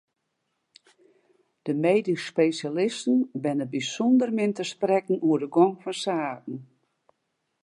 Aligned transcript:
De 1.65 1.73
medysk 1.83 2.25
spesjalisten 2.29 3.17
binne 3.43 3.65
bysûnder 3.71 4.29
min 4.37 4.53
te 4.55 4.63
sprekken 4.71 5.17
oer 5.27 5.39
de 5.41 5.47
gong 5.55 5.75
fan 5.83 5.97
saken. 6.03 6.57